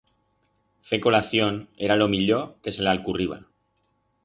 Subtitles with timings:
[0.91, 1.53] Fer colación
[1.89, 3.39] era lo millor que se l'alcurriba.